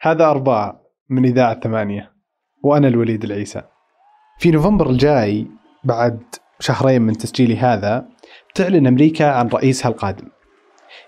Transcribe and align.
هذا 0.00 0.24
أربعة 0.24 0.80
من 1.10 1.24
إذاعة 1.24 1.60
ثمانية 1.60 2.12
وأنا 2.62 2.88
الوليد 2.88 3.24
العيسى. 3.24 3.62
في 4.38 4.50
نوفمبر 4.50 4.90
الجاي 4.90 5.46
بعد 5.84 6.20
شهرين 6.60 7.02
من 7.02 7.16
تسجيلي 7.16 7.56
هذا 7.56 8.08
تعلن 8.54 8.86
أمريكا 8.86 9.30
عن 9.30 9.48
رئيسها 9.48 9.88
القادم. 9.88 10.28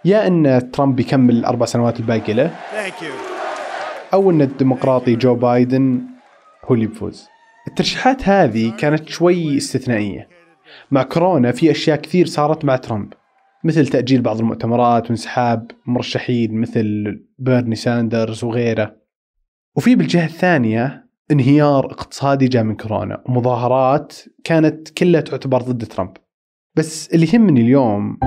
يا 0.05 0.27
أن 0.27 0.71
ترامب 0.73 1.01
يكمل 1.01 1.37
الأربع 1.37 1.67
سنوات 1.67 2.01
الباقية 2.01 2.33
له 2.33 2.51
أو 4.13 4.31
أن 4.31 4.43
الديمقراطي 4.43 5.17
جو 5.17 5.35
بايدن 5.35 6.01
هو 6.65 6.75
اللي 6.75 6.87
بيفوز 6.87 7.29
الترشيحات 7.69 8.29
هذه 8.29 8.77
كانت 8.77 9.09
شوي 9.09 9.57
استثنائية. 9.57 10.29
مع 10.91 11.03
كورونا 11.03 11.53
في 11.53 11.71
أشياء 11.71 11.97
كثير 11.97 12.27
صارت 12.27 12.65
مع 12.65 12.77
ترامب. 12.77 13.13
مثل 13.65 13.87
تأجيل 13.87 14.23
بعض 14.23 14.39
المؤتمرات 14.39 15.07
وانسحاب 15.07 15.71
مرشحين 15.87 16.61
مثل 16.61 17.05
بيرني 17.39 17.75
ساندرز 17.75 18.45
وغيره. 18.45 18.97
وفي 19.77 19.95
بالجهة 19.95 20.25
الثانية 20.25 21.11
انهيار 21.31 21.87
اقتصادي 21.87 22.49
جاء 22.49 22.63
من 22.63 22.77
كورونا 22.77 23.23
ومظاهرات 23.27 24.13
كانت 24.45 24.89
كلها 24.89 25.21
تعتبر 25.21 25.63
ضد 25.63 25.85
ترامب. 25.85 26.17
بس 26.77 27.15
اللي 27.15 27.29
يهمني 27.35 27.61
اليوم 27.61 28.19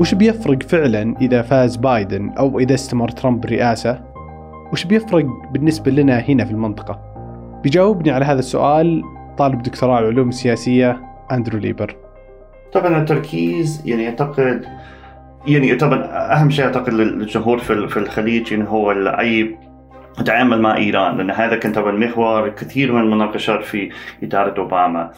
وش 0.00 0.14
بيفرق 0.14 0.62
فعلا 0.62 1.16
إذا 1.20 1.42
فاز 1.42 1.76
بايدن 1.76 2.30
أو 2.30 2.58
إذا 2.58 2.74
استمر 2.74 3.08
ترامب 3.08 3.40
بالرئاسة 3.40 4.04
وش 4.72 4.84
بيفرق 4.84 5.26
بالنسبة 5.52 5.90
لنا 5.90 6.18
هنا 6.18 6.44
في 6.44 6.50
المنطقة؟ 6.50 7.00
بيجاوبني 7.62 8.10
على 8.10 8.24
هذا 8.24 8.38
السؤال 8.38 9.02
طالب 9.38 9.62
دكتوراه 9.62 9.98
العلوم 9.98 10.28
السياسية 10.28 11.00
أندرو 11.32 11.58
ليبر. 11.58 12.03
طبعا 12.74 12.98
التركيز 12.98 13.82
يعني 13.86 14.08
أعتقد 14.08 14.64
يعني 15.46 15.74
طبعا 15.74 16.04
أهم 16.40 16.50
شيء 16.50 16.64
أعتقد 16.64 16.92
للجمهور 16.92 17.58
في 17.58 17.88
في 17.88 17.96
الخليج 17.96 18.52
يعني 18.52 18.68
هو 18.68 18.90
اي 18.92 19.58
تعامل 20.26 20.60
مع 20.60 20.76
إيران 20.76 21.16
لأن 21.16 21.30
هذا 21.30 21.56
كان 21.56 21.72
طبعا 21.72 21.92
محور 21.92 22.48
كثير 22.48 22.92
من 22.92 23.00
المناقشات 23.00 23.64
في 23.64 23.90
إدارة 24.22 24.60
أوباما. 24.60 25.10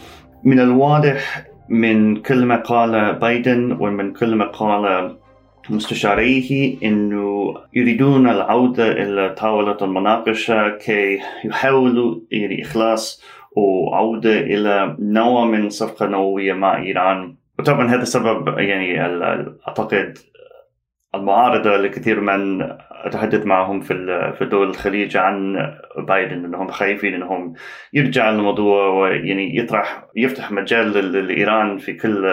من 0.45 0.61
الواضح 0.61 1.45
من 1.69 2.17
كل 2.17 2.45
ما 2.45 2.57
قال 2.57 3.15
بايدن 3.15 3.77
ومن 3.81 4.13
كل 4.13 4.35
ما 4.35 4.45
قال 4.45 5.17
مستشاريه 5.71 6.77
إنه 6.83 7.55
يريدون 7.75 8.29
العودة 8.29 8.93
إلى 8.93 9.35
طاولة 9.39 9.77
المناقشة 9.83 10.69
كي 10.69 11.21
يحاولوا 11.45 12.21
يعني 12.31 12.63
إخلاص 12.63 13.23
وعودة 13.57 14.41
إلى 14.41 14.97
نوع 14.99 15.45
من 15.45 15.71
صفقة 15.71 16.07
نووية 16.07 16.53
مع 16.53 16.83
إيران. 16.83 17.37
وطبعا 17.59 17.89
هذا 17.89 18.03
السبب 18.03 18.59
يعني 18.59 19.01
أعتقد 19.69 20.19
المعارضة 21.15 21.77
لكثير 21.77 22.21
من 22.21 22.63
أتحدث 22.91 23.47
معهم 23.47 23.81
في 23.81 23.95
في 24.39 24.45
دول 24.45 24.71
الخليج 24.71 25.17
عن 25.17 25.57
بايدن 25.99 26.45
إنهم 26.45 26.69
خايفين 26.69 27.15
إنهم 27.15 27.55
يرجع 27.93 28.31
الموضوع 28.31 28.89
ويعني 28.89 29.57
يطرح 29.57 30.07
يفتح 30.17 30.53
مجال 30.53 30.93
لإيران 31.27 31.79
في 31.79 31.93
كل 31.93 32.25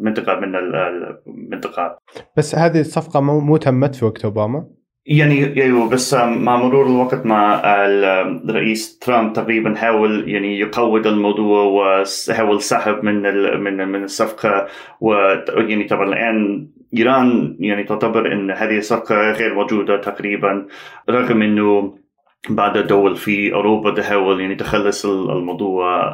منطقة 0.00 0.40
من 0.40 0.54
المنطقة 0.56 1.98
بس 2.36 2.54
هذه 2.54 2.80
الصفقة 2.80 3.20
مو 3.20 3.56
تمت 3.56 3.94
في 3.94 4.04
وقت 4.04 4.24
أوباما؟ 4.24 4.81
يعني 5.06 5.62
أيوه 5.62 5.88
بس 5.88 6.14
مع 6.14 6.56
مرور 6.56 6.86
الوقت 6.86 7.26
مع 7.26 7.62
الرئيس 7.64 8.98
ترامب 8.98 9.32
تقريبا 9.32 9.74
حاول 9.74 10.28
يعني 10.28 10.58
يقوض 10.58 11.06
الموضوع 11.06 11.62
وحاول 11.62 12.62
سحب 12.62 13.04
من 13.04 13.22
من 13.60 13.88
من 13.88 14.04
الصفقه 14.04 14.66
ويعني 15.00 15.84
طبعا 15.84 16.08
الآن 16.08 16.68
إيران 16.96 17.56
يعني 17.60 17.84
تعتبر 17.84 18.32
إن 18.32 18.50
هذه 18.50 18.78
الصفقه 18.78 19.30
غير 19.30 19.54
موجودة 19.54 19.96
تقريبا 19.96 20.66
رغم 21.10 21.42
إنه 21.42 21.94
بعد 22.50 22.76
الدول 22.76 23.16
في 23.16 23.54
أوروبا 23.54 23.94
تحاول 23.94 24.40
يعني 24.40 24.54
تخلص 24.54 25.06
الموضوع 25.06 26.12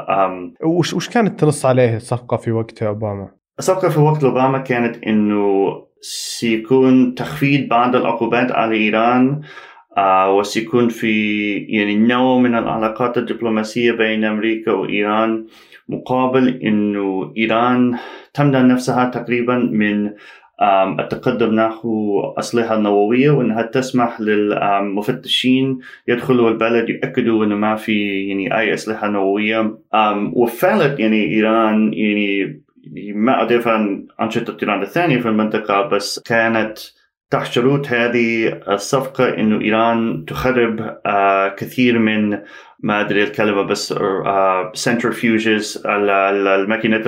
وش 0.65 0.95
وش 0.95 1.09
كانت 1.09 1.41
تنص 1.41 1.67
عليه 1.67 1.97
الصفقه 1.97 2.37
في 2.37 2.53
وقت 2.53 2.83
أوباما؟ 2.83 3.29
الصفقه 3.59 3.89
في 3.89 4.01
وقت 4.01 4.25
أوباما 4.25 4.59
كانت 4.59 5.05
إنه 5.05 5.73
سيكون 6.01 7.15
تخفيض 7.15 7.69
بعض 7.69 7.97
العقوبات 7.97 8.53
على 8.53 8.77
إيران 8.77 9.41
آه 9.97 10.35
وسيكون 10.35 10.89
في 10.89 11.55
يعني 11.59 11.97
نوع 11.97 12.39
من 12.39 12.55
العلاقات 12.55 13.19
الدبلوماسية 13.19 13.93
بين 13.93 14.25
أمريكا 14.25 14.73
وإيران 14.73 15.47
مقابل 15.89 16.49
أنه 16.49 17.33
إيران 17.37 17.99
تمنع 18.35 18.61
نفسها 18.61 19.05
تقريبا 19.05 19.55
من 19.57 20.11
التقدم 21.01 21.55
نحو 21.55 22.21
أسلحة 22.39 22.77
نووية 22.77 23.31
وأنها 23.31 23.63
تسمح 23.63 24.21
للمفتشين 24.21 25.79
يدخلوا 26.09 26.51
البلد 26.51 26.91
يأكدوا 26.91 27.45
أنه 27.45 27.55
ما 27.55 27.77
في 27.77 28.29
يعني 28.29 28.59
أي 28.59 28.75
أسلحة 28.75 29.09
نووية. 29.09 29.79
وفعلت 30.33 31.01
يعني 31.01 31.35
إيران 31.35 31.93
يعني 31.95 32.61
ما 33.15 33.43
أضيف 33.43 33.69
عن 33.69 34.07
أنشطة 34.21 34.57
إيران 34.63 34.83
الثانية 34.83 35.19
في 35.19 35.29
المنطقة 35.29 35.83
بس 35.89 36.21
كانت 36.21 36.79
تحت 37.31 37.53
شروط 37.53 37.87
هذه 37.87 38.49
الصفقة 38.69 39.29
إنه 39.29 39.61
إيران 39.61 40.25
تخرب 40.25 40.99
كثير 41.57 41.99
من 41.99 42.39
ما 42.81 43.01
أدري 43.01 43.23
الكلمة 43.23 43.63
بس 43.63 43.95
centrifuges 44.89 45.87
الماكينات 45.87 47.07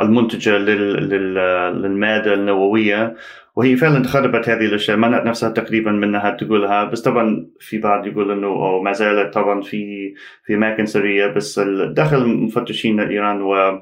المنتجة 0.00 0.58
للمادة 0.58 2.34
النووية 2.34 3.16
وهي 3.56 3.76
فعلا 3.76 4.02
تخربت 4.02 4.48
هذه 4.48 4.64
الاشياء 4.64 4.96
منعت 4.96 5.26
نفسها 5.26 5.50
تقريبا 5.50 5.92
من 5.92 6.04
انها 6.04 6.30
تقولها 6.30 6.84
بس 6.84 7.00
طبعا 7.00 7.46
في 7.60 7.78
بعض 7.78 8.06
يقول 8.06 8.30
انه 8.32 8.46
أو 8.46 8.82
ما 8.82 8.92
زالت 8.92 9.34
طبعا 9.34 9.60
في 9.62 10.14
في 10.44 10.54
اماكن 10.54 10.86
سريه 10.86 11.26
بس 11.26 11.60
دخل 11.92 12.26
مفتشين 12.26 13.00
ايران 13.00 13.42
و 13.42 13.80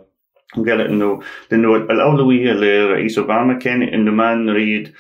قال 0.55 0.81
إنه 0.81 1.21
لأنه 1.53 1.77
الأولوية 1.77 2.53
لرئيس 2.53 3.19
أوباما 3.19 3.55
كان 3.55 3.83
إنه 3.83 4.11
ما 4.11 4.34
نريد 4.34 4.93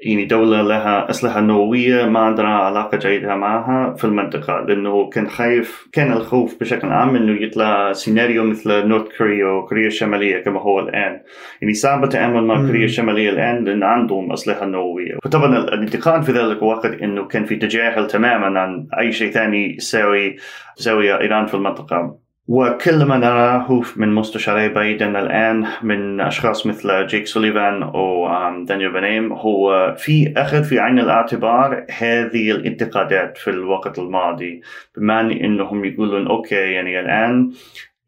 يعني 0.00 0.24
دولة 0.24 0.62
لها 0.62 1.10
أسلحة 1.10 1.40
نووية 1.40 2.04
ما 2.04 2.20
عندنا 2.20 2.48
علاقة 2.48 2.98
جيدة 2.98 3.36
معها 3.36 3.94
في 3.94 4.04
المنطقة 4.04 4.60
لأنه 4.68 5.08
كان 5.08 5.28
خايف 5.28 5.88
كان 5.92 6.12
الخوف 6.12 6.60
بشكل 6.60 6.88
عام 6.88 7.16
أنه 7.16 7.42
يطلع 7.42 7.92
سيناريو 7.92 8.44
مثل 8.44 8.86
نورث 8.86 9.18
كوريا 9.18 9.46
وكوريا 9.46 9.86
الشمالية 9.86 10.38
كما 10.38 10.60
هو 10.60 10.80
الآن. 10.80 11.20
يعني 11.62 11.74
صعب 11.74 12.04
التعامل 12.04 12.44
مع 12.44 12.66
كوريا 12.66 12.84
الشمالية 12.84 13.30
الآن 13.30 13.64
لأن 13.64 13.82
عندهم 13.82 14.32
أسلحة 14.32 14.66
نووية. 14.66 15.18
فطبعا 15.24 15.58
الانتقاد 15.58 16.22
في 16.22 16.32
ذلك 16.32 16.58
الوقت 16.58 17.02
أنه 17.02 17.24
كان 17.24 17.44
في 17.44 17.56
تجاهل 17.56 18.06
تماما 18.06 18.60
عن 18.60 18.86
أي 18.98 19.12
شيء 19.12 19.30
ثاني 19.30 19.76
يساوي 19.76 20.36
تساوي 20.76 21.20
إيران 21.20 21.46
في 21.46 21.54
المنطقة. 21.54 22.23
وكل 22.48 23.04
ما 23.04 23.16
نراه 23.16 23.82
من 23.96 24.14
مستشاري 24.14 24.68
بايدن 24.68 25.16
الآن 25.16 25.66
من 25.82 26.20
أشخاص 26.20 26.66
مثل 26.66 27.06
جيك 27.06 27.26
سوليفان 27.26 27.82
أو 27.82 28.28
دانيال 28.64 28.92
بنيم. 28.92 29.32
هو 29.32 29.94
في 29.98 30.32
أخذ 30.36 30.64
في 30.64 30.78
عين 30.78 30.98
الاعتبار 30.98 31.86
هذه 31.98 32.50
الانتقادات 32.50 33.38
في 33.38 33.50
الوقت 33.50 33.98
الماضي 33.98 34.60
بمعنى 34.96 35.44
أنهم 35.44 35.84
يقولون 35.84 36.26
أوكي 36.26 36.54
يعني 36.54 37.00
الآن 37.00 37.52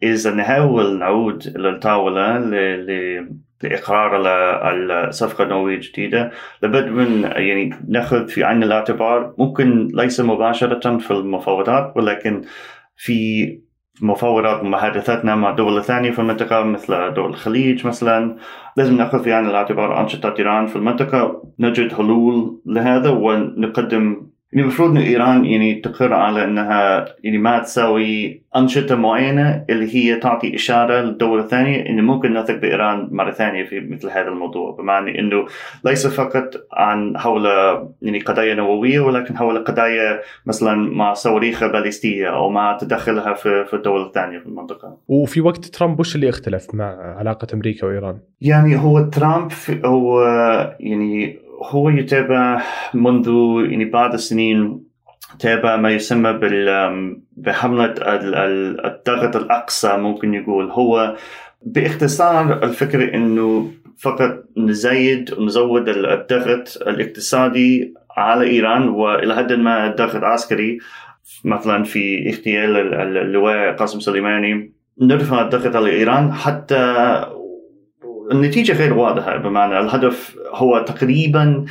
إذا 0.02 0.34
نحاول 0.34 0.98
نعود 0.98 1.56
للطاولة 1.56 2.38
لإقرار 3.62 4.22
الصفقة 5.08 5.44
النووية 5.44 5.74
الجديدة 5.74 6.30
لابد 6.62 6.88
من 6.88 7.22
يعني 7.22 7.70
نأخذ 7.88 8.28
في 8.28 8.44
عين 8.44 8.62
الاعتبار 8.62 9.34
ممكن 9.38 9.88
ليس 9.94 10.20
مباشرة 10.20 10.98
في 10.98 11.10
المفاوضات 11.10 11.92
ولكن 11.96 12.42
في 12.96 13.65
مفاوضات 14.00 14.60
ومحادثاتنا 14.60 15.34
مع 15.34 15.50
دول 15.50 15.84
ثانية 15.84 16.10
في 16.10 16.18
المنطقة 16.18 16.62
مثل 16.62 17.14
دول 17.14 17.30
الخليج 17.30 17.86
مثلا. 17.86 18.36
لازم 18.76 18.96
نأخذ 18.96 19.22
في 19.24 19.32
عين 19.32 19.46
الاعتبار 19.46 20.00
أنشطة 20.00 20.34
إيران 20.38 20.66
في 20.66 20.76
المنطقة. 20.76 21.42
نجد 21.58 21.92
حلول 21.92 22.60
لهذا 22.66 23.10
ونقدم 23.10 24.26
يعني 24.52 24.62
المفروض 24.62 24.90
إنه 24.90 25.00
إيران 25.00 25.44
يعني 25.44 25.74
تقر 25.74 26.12
على 26.12 26.44
إنها 26.44 27.06
يعني 27.24 27.38
ما 27.38 27.58
تسوي 27.58 28.42
أنشطة 28.56 28.94
معينة 28.94 29.64
اللي 29.70 29.94
هي 29.96 30.16
تعطي 30.16 30.54
إشارة 30.54 31.00
للدول 31.00 31.40
الثانية 31.40 31.86
إنه 31.86 32.02
ممكن 32.02 32.34
نثق 32.34 32.54
بإيران 32.54 33.08
مرة 33.12 33.30
ثانية 33.30 33.64
في 33.64 33.80
مثل 33.80 34.10
هذا 34.10 34.28
الموضوع 34.28 34.76
بمعنى 34.78 35.20
إنه 35.20 35.46
ليس 35.84 36.06
فقط 36.06 36.54
عن 36.72 37.18
حول 37.18 37.46
يعني 38.02 38.20
قضايا 38.20 38.54
نووية 38.54 39.00
ولكن 39.00 39.36
حول 39.36 39.64
قضايا 39.64 40.20
مثلا 40.46 40.74
مع 40.74 41.14
صواريخ 41.14 41.64
باليستية 41.64 42.36
أو 42.36 42.50
مع 42.50 42.76
تدخلها 42.80 43.34
في 43.34 43.64
في 43.64 43.74
الدول 43.74 44.06
الثانية 44.06 44.38
في 44.38 44.46
المنطقة. 44.46 44.98
وفي 45.08 45.40
وقت 45.40 45.64
ترامب 45.64 46.00
وش 46.00 46.14
اللي 46.14 46.28
اختلف 46.28 46.74
مع 46.74 47.16
علاقة 47.18 47.46
أمريكا 47.54 47.86
وإيران؟ 47.86 48.18
يعني 48.40 48.76
هو 48.76 49.00
ترامب 49.00 49.52
هو 49.84 50.22
يعني 50.80 51.45
هو 51.62 51.88
يتابع 51.88 52.62
منذ 52.94 53.28
يعني 53.70 53.84
بعض 53.84 54.14
السنين 54.14 54.86
تابع 55.38 55.76
ما 55.76 55.90
يسمى 55.90 56.32
بحملة 57.36 57.94
الضغط 58.84 59.36
الأقصى 59.36 59.96
ممكن 59.96 60.34
يقول. 60.34 60.70
هو 60.70 61.16
باختصار 61.62 62.62
الفكرة 62.62 63.14
أنه 63.14 63.70
فقط 63.98 64.44
نزيد 64.56 65.34
ونزود 65.38 65.88
الضغط 65.88 66.82
الاقتصادي 66.86 67.94
على 68.16 68.50
إيران 68.50 68.88
وإلى 68.88 69.36
حد 69.36 69.52
ما 69.52 69.88
ضغط 69.88 70.24
عسكري 70.24 70.78
مثلا 71.44 71.84
في 71.84 72.28
اغتيال 72.30 72.94
اللواء 72.94 73.76
قاسم 73.76 74.00
سليماني 74.00 74.72
نرفع 75.00 75.42
الضغط 75.42 75.76
على 75.76 75.90
إيران 75.90 76.32
حتى 76.32 77.24
النتيجة 78.32 78.72
غير 78.72 78.94
واضحة 78.94 79.36
بمعنى 79.36 79.80
الهدف 79.80 80.36
هو 80.48 80.78
تقريبا 80.78 81.64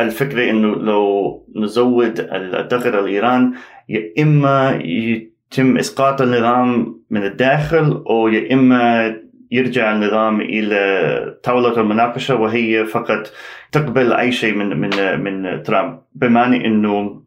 الفكرة 0.00 0.50
إنه 0.50 0.74
لو 0.74 1.46
نزود 1.56 2.28
الضغط 2.32 2.94
على 2.94 3.08
ايران 3.08 3.52
يا 3.88 4.12
إما 4.22 4.80
يتم 4.84 5.76
إسقاط 5.76 6.22
النظام 6.22 7.00
من 7.10 7.24
الداخل 7.24 8.04
أو 8.10 8.28
يا 8.28 8.52
إما 8.54 9.16
يرجع 9.50 9.92
النظام 9.92 10.40
إلى 10.40 11.38
طاولة 11.42 11.80
المناقشة 11.80 12.34
وهي 12.34 12.84
فقط 12.84 13.32
تقبل 13.72 14.12
أي 14.12 14.32
شيء 14.32 14.54
من 14.54 14.80
من 14.80 15.20
من 15.20 15.62
ترامب. 15.62 15.98
بمعنى 16.14 16.66
إنه 16.66 17.22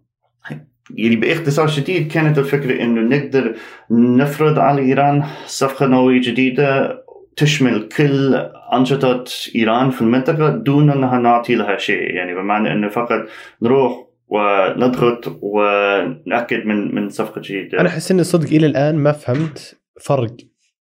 يعني 0.96 1.16
باختصار 1.16 1.68
شديد 1.68 2.12
كانت 2.12 2.38
الفكرة 2.38 2.84
إنه 2.84 3.18
نقدر 3.18 3.56
نفرض 3.92 4.60
على 4.60 4.82
إيران 4.82 5.24
صفقة 5.46 5.86
نووية 5.86 6.22
جديدة 6.22 7.03
تشمل 7.36 7.88
كل 7.88 8.36
أنشطة 8.74 9.24
إيران 9.56 9.90
في 9.90 10.02
المنطقة 10.02 10.50
دون 10.50 10.90
أنها 10.90 11.20
نعطي 11.20 11.56
لها 11.56 11.78
شيء. 11.78 12.14
يعني 12.14 12.36
بمعنى 12.36 12.72
أنه 12.72 12.90
فقط 12.90 13.26
نروح 13.62 14.08
ونضغط 14.28 15.40
ونأكد 15.42 16.66
من 16.66 16.96
من 16.96 17.10
صفقة 17.10 17.42
جديدة. 17.42 17.80
أنا 17.80 17.90
أحس 17.90 18.12
أني 18.12 18.24
صدق 18.24 18.48
إلى 18.48 18.66
الآن 18.66 18.96
ما 18.96 19.12
فهمت 19.12 19.80
فرق 20.02 20.36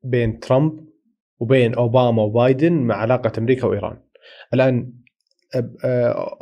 بين 0.05 0.41
ترامب 0.41 0.89
وبين 1.41 1.75
أوباما 1.75 2.23
وبايدن 2.23 2.73
مع 2.73 2.95
علاقة 2.95 3.33
أمريكا 3.39 3.67
وإيران. 3.67 3.97
الآن 4.55 4.93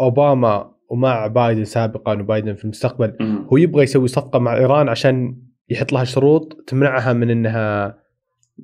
أوباما 0.01 0.73
ومع 0.91 1.27
بايدن 1.27 1.65
سابقا 1.65 2.13
وبايدن 2.13 2.55
في 2.55 2.65
المستقبل 2.65 3.17
هو 3.53 3.57
يبغى 3.57 3.83
يسوي 3.83 4.09
صفقة 4.09 4.39
مع 4.39 4.57
إيران 4.57 4.89
عشان 4.89 5.37
يحط 5.69 5.93
لها 5.93 6.05
شروط 6.05 6.65
تمنعها 6.67 7.13
من 7.13 7.31
أنها 7.31 7.99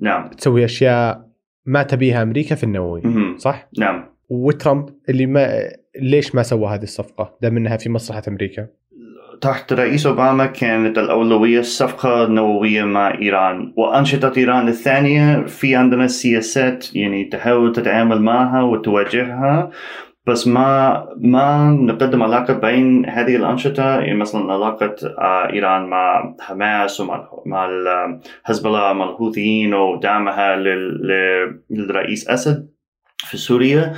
نعم. 0.01 0.29
تسوي 0.29 0.65
أشياء 0.65 1.32
ما 1.65 1.83
تبيها 1.83 2.23
أمريكا 2.23 2.55
في 2.55 2.63
النووي 2.63 3.01
صح؟ 3.37 3.69
نعم 3.79 4.05
وترامب 4.29 4.89
اللي 5.09 5.25
ما 5.25 5.47
ليش 5.99 6.35
ما 6.35 6.43
سوى 6.43 6.67
هذه 6.67 6.83
الصفقة؟ 6.83 7.37
دام 7.41 7.57
إنها 7.57 7.77
في 7.77 7.89
مصلحة 7.89 8.21
أمريكا. 8.27 8.67
تحت 9.41 9.73
رئيس 9.73 10.05
أوباما 10.05 10.45
كانت 10.45 10.97
الأولوية 10.97 11.59
الصفقة 11.59 12.25
النووية 12.25 12.83
مع 12.83 13.19
إيران 13.21 13.73
وأنشطة 13.77 14.33
إيران 14.37 14.67
الثانية 14.67 15.45
في 15.45 15.75
عندنا 15.75 16.07
سياسات 16.07 16.95
يعني 16.95 17.25
تحاول 17.25 17.71
تتعامل 17.71 18.21
معها 18.21 18.61
وتواجهها 18.61 19.71
بس 20.27 20.47
ما 20.47 21.07
ما 21.17 21.71
نقدم 21.71 22.23
علاقة 22.23 22.53
بين 22.53 23.05
هذه 23.05 23.35
الأنشطة 23.35 23.99
يعني 23.99 24.13
مثلا 24.13 24.53
علاقة 24.53 24.95
آه، 25.19 25.53
إيران 25.53 25.85
مع 25.85 26.35
حماس 26.39 26.99
ومع 26.99 27.29
مع 27.45 27.67
حزب 28.43 28.67
الله 28.67 28.93
مع 28.93 29.09
الحوثيين 29.09 29.73
ودعمها 29.73 30.55
للرئيس 31.69 32.29
أسد 32.29 32.69
في 33.17 33.37
سوريا. 33.37 33.93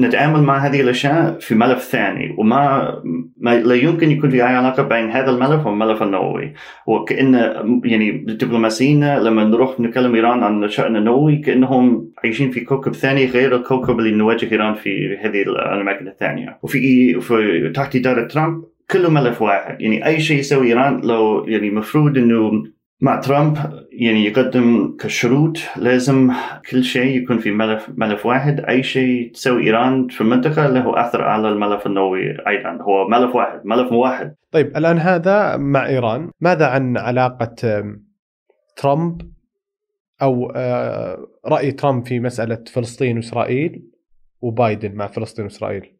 نتعامل 0.00 0.42
مع 0.42 0.58
هذه 0.58 0.80
الأشياء 0.80 1.38
في 1.38 1.54
ملف 1.54 1.82
ثاني 1.82 2.34
وما 2.38 2.94
ما 3.36 3.56
لا 3.56 3.74
يمكن 3.74 4.10
يكون 4.10 4.30
في 4.30 4.36
أي 4.36 4.42
علاقة 4.42 4.82
بين 4.82 5.10
هذا 5.10 5.30
الملف 5.30 5.66
والملف 5.66 6.02
النووي. 6.02 6.52
وكأن 6.86 7.34
يعني 7.84 8.10
الدبلوماسيين 8.10 9.16
لما 9.16 9.44
نروح 9.44 9.80
نكلم 9.80 10.14
إيران 10.14 10.42
عن 10.42 10.64
الشان 10.64 10.96
النووي 10.96 11.36
كأنهم 11.36 12.10
عايشين 12.24 12.50
في 12.50 12.60
كوكب 12.60 12.94
ثاني 12.94 13.26
غير 13.26 13.56
الكوكب 13.56 13.98
اللي 13.98 14.10
نواجه 14.10 14.52
إيران 14.52 14.74
في 14.74 15.16
هذه 15.22 15.42
الأماكن 15.42 16.08
الثانية. 16.08 16.58
وفي 16.62 17.20
في 17.20 17.72
تحت 17.74 17.96
إدارة 17.96 18.26
ترامب 18.26 18.64
كله 18.90 19.10
ملف 19.10 19.42
واحد. 19.42 19.80
يعني 19.80 20.06
أي 20.06 20.20
شيء 20.20 20.38
يسوي 20.38 20.66
إيران 20.66 21.00
لو 21.00 21.44
يعني 21.44 21.68
المفروض 21.68 22.18
إنه 22.18 22.64
مع 23.00 23.20
ترامب 23.20 23.56
يعني 23.92 24.24
يقدم 24.24 24.96
كشروط 25.00 25.58
لازم 25.76 26.32
كل 26.70 26.84
شيء 26.84 27.22
يكون 27.22 27.38
في 27.38 27.50
ملف 27.50 27.90
ملف 27.96 28.26
واحد. 28.26 28.60
أي 28.60 28.82
شيء 28.82 29.32
تسوي 29.32 29.62
إيران 29.62 30.08
في 30.08 30.20
المنطقة 30.20 30.66
له 30.66 31.00
أثر 31.00 31.22
على 31.22 31.48
الملف 31.48 31.86
النووي 31.86 32.46
أيضا. 32.48 32.78
هو 32.82 33.08
ملف 33.08 33.34
واحد 33.34 33.60
ملف 33.64 33.92
واحد 33.92 34.34
طيب 34.50 34.76
الآن 34.76 34.98
هذا 34.98 35.56
مع 35.56 35.86
إيران. 35.86 36.30
ماذا 36.40 36.66
عن 36.66 36.96
علاقة 36.96 37.84
ترامب؟ 38.76 39.34
أو 40.22 40.52
آه، 40.56 41.26
رأي 41.46 41.72
ترامب 41.72 42.06
في 42.06 42.20
مسألة 42.20 42.64
فلسطين 42.72 43.16
وإسرائيل 43.16 43.82
وبايدن 44.40 44.94
مع 44.94 45.06
فلسطين 45.06 45.44
وإسرائيل؟ 45.44 45.94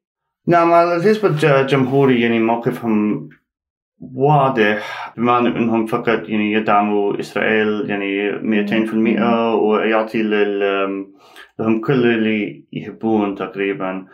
نعم 0.47 0.73
الحزب 0.73 1.45
الجمهوري 1.45 2.21
يعني 2.21 2.39
موقفهم 2.39 3.29
واضح. 4.01 5.13
بما 5.17 5.39
أنهم 5.39 5.87
فقط 5.87 6.29
يعني 6.29 6.53
يدعموا 6.53 7.21
إسرائيل 7.21 7.91
يعني 7.91 8.33
200% 8.43 9.23
ويعطي 9.55 10.23
لهم 11.59 11.81
كل 11.81 12.07
اللي 12.07 12.65
يحبون 12.73 13.35
تقريبا. 13.35 14.07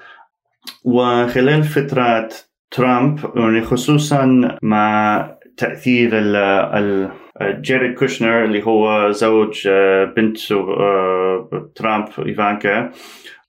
وخلال 0.84 1.62
فترة 1.62 2.28
ترامب 2.70 3.18
يعني 3.36 3.62
خصوصا 3.62 4.58
مع 4.62 5.26
تأثير 5.56 6.10
ال 6.12 7.10
جيرد 7.42 7.94
كوشنر 7.94 8.44
اللي 8.44 8.66
هو 8.66 9.10
زوج 9.10 9.68
آه، 9.68 10.04
بنت 10.04 10.52
آه، 10.52 11.70
ترامب 11.74 12.06
إيفانكا 12.26 12.90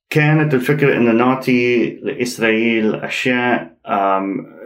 كانت 0.10 0.54
الفكرة 0.54 0.98
أن 0.98 1.16
نعطي 1.16 1.90
لإسرائيل 2.04 2.96
أشياء 2.96 3.71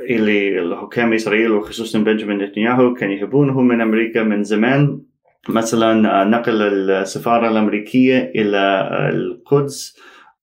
اللي 0.10 0.60
الحكام 0.60 1.14
إسرائيل 1.14 1.52
وخصوصا 1.52 2.00
بنجامين 2.00 2.38
نتنياهو 2.38 2.94
كان 2.94 3.12
يهبونه 3.12 3.62
من 3.62 3.82
أمريكا 3.82 4.24
من 4.24 4.44
زمان 4.44 5.02
مثلا 5.50 6.24
نقل 6.24 6.62
السفارة 6.62 7.50
الأمريكية 7.50 8.32
إلى 8.36 8.90
القدس 9.14 9.98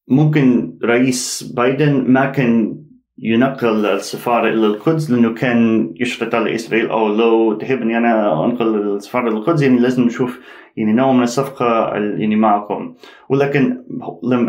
ممكن 0.09 0.79
رئيس 0.85 1.53
بايدن 1.57 2.05
ما 2.09 2.27
كان 2.27 2.83
ينقل 3.19 3.87
السفارة 3.87 4.49
إلى 4.49 4.67
القدس 4.67 5.11
لأنه 5.11 5.35
كان 5.35 5.91
يشرط 6.00 6.35
على 6.35 6.55
إسرائيل 6.55 6.91
أو 6.91 7.09
لو 7.09 7.53
تحب 7.53 7.82
أنا 7.82 8.44
أنقل 8.44 8.97
السفارة 8.97 9.31
للقدس 9.31 9.62
يعني 9.62 9.79
لازم 9.79 10.03
نشوف 10.03 10.41
يعني 10.76 10.93
نوع 10.93 11.12
من 11.12 11.23
الصفقة 11.23 11.94
يعني 11.94 12.37
معكم. 12.37 12.94
ولكن 13.29 13.82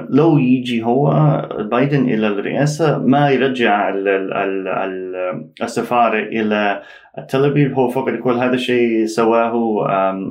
لو 0.10 0.38
يجي 0.38 0.84
هو 0.84 1.12
بايدن 1.72 2.10
إلى 2.10 2.28
الرئاسة 2.28 2.98
ما 2.98 3.30
يرجع 3.30 3.90
ال 3.90 4.08
ال 4.08 4.68
ال 4.68 5.16
السفارة 5.62 6.20
إلى 6.20 6.82
تل 7.30 7.46
أبيب. 7.46 7.74
هو 7.74 7.90
فقط 7.90 8.14
يقول 8.14 8.38
هذا 8.38 8.54
الشيء 8.54 9.06
سواه 9.06 9.82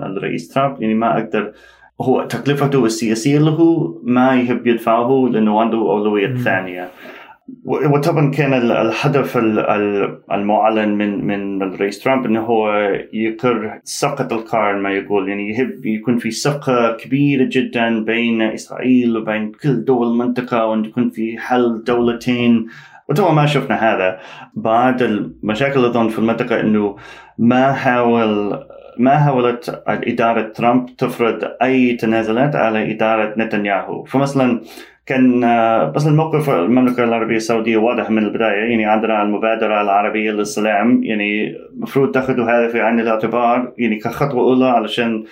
الرئيس 0.03 0.49
ترامب 0.49 0.83
يعني 0.83 0.95
ما 0.95 1.19
أقدر. 1.19 1.53
هو 2.01 2.25
تكلفته 2.25 2.85
السياسية 2.85 3.39
له 3.39 3.89
ما 4.03 4.35
يحب 4.35 4.67
يدفعه 4.67 5.29
لأنه 5.33 5.61
عنده 5.61 5.79
أولوية 5.79 6.35
ثانية. 6.35 6.89
وطبعا 7.65 8.31
كان 8.31 8.55
الهدف 8.55 9.37
المعلن 10.33 10.89
من 10.89 11.27
من 11.27 11.63
الرئيس 11.63 11.99
ترامب 11.99 12.27
إنه 12.27 12.41
هو 12.41 12.91
يقر 13.13 13.81
سقط 13.85 14.33
القرن 14.33 14.79
ما 14.79 14.91
يقول. 14.91 15.29
يعني 15.29 15.51
يحب 15.51 15.87
يكون 15.87 16.19
في 16.19 16.31
صفقه 16.31 16.97
كبيرة 16.97 17.49
جدا 17.51 18.05
بين 18.05 18.43
إسرائيل 18.43 19.17
وبين 19.17 19.53
كل 19.53 19.85
دول 19.85 20.07
المنطقة 20.07 20.67
وإن 20.67 20.85
يكون 20.85 21.11
في 21.11 21.39
حل 21.39 21.85
دولتين. 21.87 22.67
وطبعا 23.09 23.33
ما 23.33 23.47
شفنا 23.47 23.77
هذا. 23.77 24.19
بعد 24.55 25.03
المشاكل 25.03 25.85
اظن 25.85 26.09
في 26.09 26.19
المنطقة 26.19 26.61
إنه 26.61 26.97
ما 27.39 27.73
حاول 27.73 28.59
ما 28.99 29.19
حاولت 29.19 29.83
إدارة 29.89 30.43
ترامب 30.43 30.97
تفرض 30.97 31.45
أي 31.63 31.95
تنازلات 31.95 32.57
على 32.57 32.93
إدارة 32.95 33.35
نتنياهو. 33.39 34.05
فمثلا 34.05 34.61
كان 35.07 35.45
آه، 35.45 35.91
بس 35.91 36.07
الموقف 36.07 36.51
المملكة 36.51 37.05
العربية 37.05 37.37
السعودية 37.37 37.77
واضح 37.77 38.11
من 38.11 38.19
البداية 38.19 38.71
يعني 38.71 38.87
عندنا 38.87 39.23
المبادرة 39.23 39.83
العربية 39.83 40.31
للسلام 40.31 41.03
يعني 41.05 41.57
المفروض 41.73 42.11
تأخذوا 42.11 42.45
هذا 42.45 42.69
في 42.69 42.81
عين 42.81 43.01
الاعتبار 43.01 43.73
يعني 43.79 43.97
كخطوة 43.99 44.43
أولى 44.43 44.65
علشان 44.65 45.25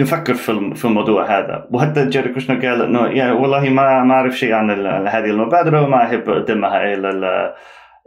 نفكر 0.00 0.34
في 0.34 0.74
في 0.74 0.84
الموضوع 0.84 1.38
هذا. 1.38 1.68
وحتى 1.70 2.06
جيري 2.06 2.28
كوشنر 2.32 2.66
قال 2.66 2.82
إنه 2.82 3.06
يعني 3.06 3.32
والله 3.32 3.68
ما 3.70 4.02
ما 4.02 4.14
أعرف 4.14 4.38
شيء 4.38 4.52
عن 4.52 4.70
هذه 5.06 5.30
المبادرة 5.30 5.82
وما 5.82 6.04
أحب 6.04 6.30
أقدمها 6.30 6.94
إلى 6.94 7.54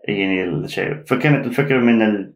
يعني 0.08 0.44
الشيء. 0.44 0.96
فكانت 1.08 1.46
الفكرة 1.46 1.78
من 1.78 2.30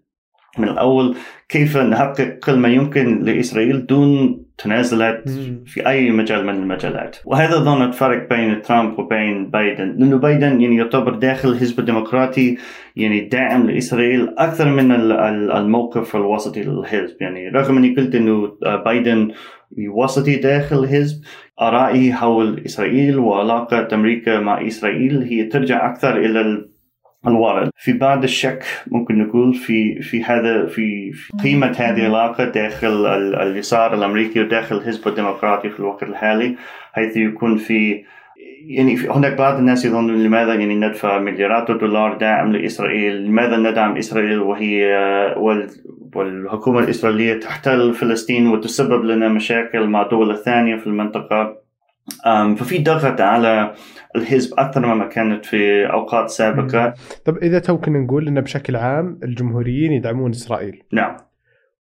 من 0.58 0.68
الأول 0.68 1.16
كيف 1.50 1.78
نحقق 1.78 2.40
كل 2.44 2.58
ما 2.58 2.68
يمكن 2.68 3.20
لإسرائيل 3.24 3.86
دون 3.86 4.43
تنازلات 4.58 5.30
في 5.66 5.88
أي 5.88 6.12
مجال 6.12 6.46
من 6.46 6.56
المجالات. 6.56 7.18
وهذا 7.26 7.58
اظن 7.58 7.82
الفرق 7.82 8.30
بين 8.30 8.62
ترامب 8.62 9.00
وبين 9.00 9.50
بايدن 9.50 9.96
لأنه 9.98 10.18
بايدن 10.18 10.62
يعني 10.62 10.78
يعتبر 10.78 11.16
داخل 11.16 11.50
الحزب 11.50 11.80
الديمقراطي 11.80 12.58
يعني 12.96 13.22
داعم 13.22 13.70
لإسرائيل 13.70 14.34
أكثر 14.38 14.70
من 14.70 14.92
الموقف 15.52 16.16
الوسطي 16.16 16.64
للحزب. 16.64 17.16
يعني 17.22 17.50
رغم 17.50 17.78
أني 17.78 17.96
قلت 17.96 18.16
إنه 18.16 18.58
بايدن 18.86 19.32
وسطي 19.90 20.36
داخل 20.36 20.84
الحزب 20.84 21.24
ارائي 21.62 22.14
حول 22.14 22.62
إسرائيل 22.66 23.20
وعلاقة 23.20 23.88
أمريكا 23.94 24.40
مع 24.40 24.68
إسرائيل 24.68 25.22
هي 25.22 25.44
ترجع 25.44 25.92
أكثر 25.92 26.18
إلى 26.18 26.73
الوارد. 27.27 27.70
في 27.77 27.94
بعض 27.94 28.24
الشك 28.24 28.63
ممكن 28.88 29.18
نقول 29.18 29.53
في 29.53 30.01
في 30.01 30.24
هذا 30.24 30.65
في, 30.65 31.12
في 31.12 31.34
قيمة 31.44 31.75
هذه 31.77 32.08
العلاقة 32.08 32.46
داخل 32.46 33.06
اليسار 33.42 33.94
الأمريكي 33.94 34.42
وداخل 34.42 34.75
الحزب 34.75 35.08
الديمقراطي 35.08 35.70
في 35.70 35.80
الوقت 35.80 36.03
الحالي 36.03 36.56
حيث 36.94 37.18
يكون 37.18 37.58
في 37.58 38.03
يعني 38.68 38.98
هناك 39.10 39.38
بعض 39.38 39.58
الناس 39.58 39.86
يظنون 39.86 40.24
لماذا 40.24 40.53
يعني 40.53 40.75
ندفع 40.75 41.20
مليارات 41.20 41.70
الدولار 41.70 42.18
دعم 42.18 42.51
لإسرائيل؟ 42.51 43.25
لماذا 43.25 43.58
ندعم 43.58 43.98
إسرائيل 43.98 44.39
وهي 44.39 44.96
والحكومة 46.15 46.80
الإسرائيلية 46.80 47.39
تحتل 47.39 47.94
فلسطين 47.94 48.48
وتسبب 48.48 49.06
لنا 49.06 49.27
مشاكل 49.27 49.88
مع 49.88 50.03
دول 50.03 50.32
الثانية 50.32 50.75
في 50.75 50.88
المنطقة؟ 50.88 51.62
ففي 52.58 52.80
ضغط 52.84 53.22
على 53.22 53.74
الحزب 54.16 54.60
أكثر 54.60 54.86
مما 54.86 55.08
كانت 55.08 55.46
في 55.46 55.86
أوقات 55.94 56.30
سابقة. 56.30 56.94
طب 57.26 57.38
إذا 57.38 57.60
تو 57.60 57.78
كنا 57.78 58.00
نقول 58.00 58.28
ان 58.28 58.42
بشكل 58.42 58.76
عام 58.76 59.20
الجمهوريين 59.24 59.92
يدعمون 59.92 60.32
إسرائيل. 60.32 60.84
نعم. 60.94 61.18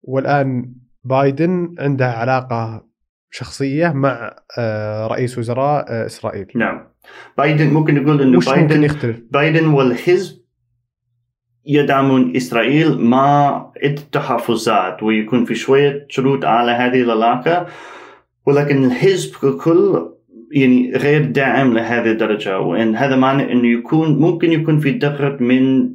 والآن 0.02 0.74
بايدن 1.04 1.74
عنده 1.78 2.10
علاقة 2.10 2.88
شخصية 3.30 3.88
مع 3.88 4.36
آه، 4.58 5.06
رئيس 5.06 5.38
وزراء 5.38 5.86
آه، 5.88 6.06
إسرائيل. 6.06 6.46
نعم. 6.54 6.88
بايدن 7.38 7.70
ممكن 7.70 7.94
نقول 7.94 8.22
إنه 8.22 8.40
بايدن 8.40 8.62
ممكن 8.62 8.84
يختلف؟ 8.84 9.20
بايدن 9.30 9.66
والحزب 9.66 10.38
يدعمون 11.66 12.36
إسرائيل 12.36 13.00
مع 13.00 13.72
التحفظات 13.84 15.02
ويكون 15.02 15.44
في 15.44 15.54
شوية 15.54 16.06
شروط 16.08 16.44
على 16.44 16.72
هذه 16.72 17.02
العلاقة. 17.02 17.66
ولكن 18.48 18.84
الحزب 18.84 19.34
ككل 19.34 20.08
يعني 20.52 20.92
غير 20.96 21.24
داعم 21.24 21.74
لهذه 21.74 22.10
الدرجة. 22.10 22.60
وإن 22.60 22.96
هذا 22.96 23.16
معنى 23.16 23.52
أنه 23.52 23.68
يكون 23.68 24.18
ممكن 24.18 24.52
يكون 24.52 24.80
في 24.80 24.98
ضغط 24.98 25.40
من 25.40 25.90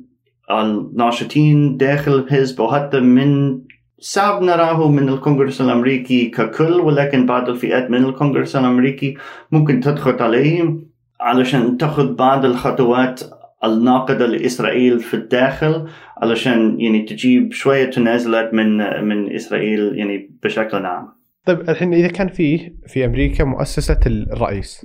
الناشطين 0.51 1.77
داخل 1.77 2.13
الحزب 2.13 2.59
وحتى 2.59 2.99
من 2.99 3.59
صعب 3.99 4.43
نراه 4.43 4.91
من 4.91 5.09
الكونغرس 5.09 5.61
الأمريكي 5.61 6.25
ككل 6.25 6.73
ولكن 6.73 7.25
بعض 7.25 7.49
الفئات 7.49 7.89
من 7.89 8.05
الكونغرس 8.05 8.55
الأمريكي 8.55 9.17
ممكن 9.51 9.79
تضغط 9.79 10.21
عليهم 10.21 10.85
علشان 11.21 11.77
تأخذ 11.77 12.15
بعض 12.15 12.45
الخطوات 12.45 13.21
الناقدة 13.63 14.25
لإسرائيل 14.25 14.99
في 14.99 15.13
الداخل 15.13 15.87
علشان 16.17 16.79
يعني 16.79 17.01
تجيب 17.01 17.53
شوية 17.53 17.85
تنازلات 17.89 18.53
من 18.53 18.77
من 19.03 19.35
إسرائيل 19.35 19.97
يعني 19.97 20.31
بشكل 20.43 20.85
عام. 20.85 21.22
طيب 21.45 21.69
الحين 21.69 21.93
إذا 21.93 22.07
كان 22.07 22.27
فيه 22.27 22.75
في 22.87 23.05
أمريكا 23.05 23.43
مؤسسة 23.43 23.99
الرئيس 24.07 24.81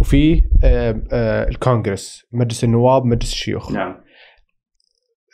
وفي 0.00 0.42
آه، 0.64 1.02
آه، 1.12 1.48
الكونغرس 1.48 2.26
مجلس 2.32 2.64
النواب 2.64 3.04
مجلس 3.04 3.32
الشيوخ 3.32 3.72
نعم 3.72 3.96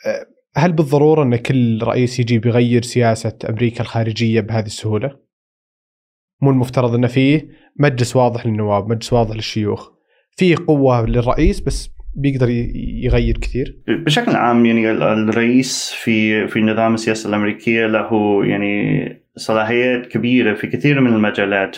آه، 0.05 0.25
هل 0.55 0.71
بالضرورة 0.71 1.23
إن 1.23 1.35
كل 1.35 1.83
رئيس 1.83 2.19
يجي 2.19 2.39
بيغير 2.39 2.81
سياسة 2.81 3.37
أمريكا 3.49 3.81
الخارجية 3.81 4.41
بهذه 4.41 4.65
السهولة؟ 4.65 5.19
مو 6.41 6.51
المفترض 6.51 6.93
انه 6.95 7.07
فيه 7.07 7.47
مجلس 7.79 8.15
واضح 8.15 8.45
للنواب، 8.45 8.89
مجلس 8.89 9.13
واضح 9.13 9.35
للشيوخ. 9.35 9.89
في 10.31 10.55
قوة 10.55 11.05
للرئيس 11.05 11.59
بس 11.59 11.89
بيقدر 12.15 12.49
يغير 13.03 13.37
كثير؟ 13.37 13.83
بشكل 13.87 14.31
عام 14.31 14.65
يعني 14.65 14.91
الرئيس 14.91 15.91
في 15.91 16.47
في 16.47 16.61
نظام 16.61 16.93
السياسة 16.93 17.29
الأمريكية 17.29 17.87
له 17.87 18.09
يعني 18.45 19.03
صلاحيات 19.35 20.05
كبيرة 20.05 20.53
في 20.53 20.67
كثير 20.67 21.01
من 21.01 21.13
المجالات 21.13 21.75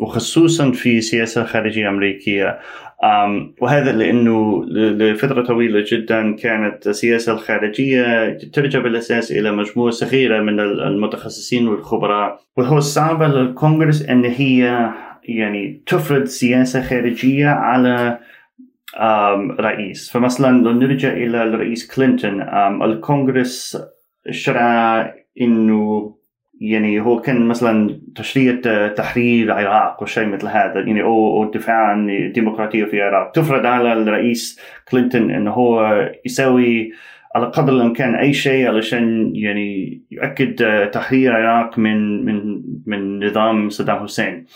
وخصوصا 0.00 0.72
في 0.72 0.98
السياسة 0.98 1.42
الخارجية 1.42 1.82
الأمريكية 1.82 2.58
وهذا 3.60 3.92
لأنه 3.92 4.64
لفترة 4.70 5.42
طويلة 5.42 5.84
جدا 5.92 6.36
كانت 6.36 6.86
السياسة 6.86 7.32
الخارجية 7.32 8.38
ترجع 8.52 8.78
بالأساس 8.78 9.32
إلى 9.32 9.52
مجموعة 9.52 9.90
صغيرة 9.90 10.42
من 10.42 10.60
المتخصصين 10.60 11.68
والخبراء. 11.68 12.40
وهو 12.56 12.80
صعب 12.80 13.22
للكونغرس 13.22 14.02
أن 14.02 14.24
هي 14.24 14.90
يعني 15.24 15.82
تفرض 15.86 16.24
سياسة 16.24 16.82
خارجية 16.82 17.48
على 17.48 18.18
رئيس. 19.60 20.10
فمثلا 20.10 20.62
لو 20.62 20.72
نرجع 20.72 21.12
إلى 21.12 21.42
الرئيس 21.42 21.94
كلينتون 21.94 22.42
الكونغرس 22.82 23.82
شرع 24.30 25.14
إنه 25.40 26.14
يعني 26.60 27.00
هو 27.00 27.20
كان 27.20 27.46
مثلا 27.46 28.00
تشريع 28.16 28.60
تحرير 28.88 29.44
العراق 29.44 30.02
وشيء 30.02 30.26
مثل 30.26 30.46
هذا 30.46 30.80
يعني 30.80 31.02
أو 31.02 31.42
الدفاع 31.42 31.76
عن 31.76 32.10
الديمقراطية 32.10 32.84
في 32.84 32.96
العراق. 32.96 33.32
تفرض 33.32 33.66
على 33.66 33.92
الرئيس 33.92 34.60
كلينتون 34.90 35.30
انه 35.30 35.50
هو 35.50 36.00
يسوي 36.24 36.92
على 37.34 37.46
قدر 37.46 37.72
الإمكان 37.72 38.14
أي 38.14 38.32
شيء 38.32 38.68
علشان 38.68 39.32
يعني 39.34 40.00
يؤكد 40.10 40.54
تحرير 40.90 41.30
العراق 41.30 41.78
من 41.78 42.24
من 42.24 42.62
من 42.86 43.26
نظام 43.26 43.70
صدام 43.70 44.02
حسين. 44.02 44.46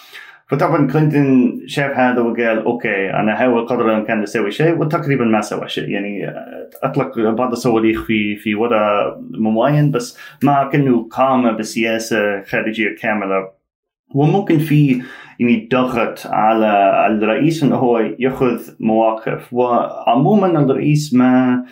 فطبعا 0.54 0.87
كلينتون 0.87 1.61
شاف 1.66 1.99
هذا 1.99 2.20
وقال 2.20 2.64
أوكي 2.64 3.11
أنا 3.11 3.34
هحاول 3.34 3.66
قدر 3.66 3.90
الامكان 3.90 4.23
أسوي 4.23 4.50
شيء. 4.50 4.78
وتقريبا 4.78 5.25
ما 5.25 5.40
سوى 5.40 5.68
شيء. 5.68 5.88
يعني 5.88 6.32
أطلق 6.82 7.18
بعض 7.18 7.52
الصواريخ 7.52 8.04
في 8.04 8.37
في 8.37 8.54
وضع 8.54 9.14
معين 9.30 9.90
بس 9.90 10.18
ما 10.42 10.68
كأنه 10.73 11.08
قام 11.11 11.56
بسياسه 11.56 12.42
خارجية 12.42 12.96
كاملة. 13.00 13.49
وممكن 14.14 14.58
في 14.58 15.02
يعني 15.40 15.68
ضغط 15.73 16.26
على 16.26 17.06
الرئيس 17.06 17.62
إنه 17.62 17.76
هو 17.76 17.99
يأخذ 17.99 18.61
مواقف. 18.80 19.52
وعموما 19.52 20.46
الرئيس 20.46 21.14
ما 21.14 21.64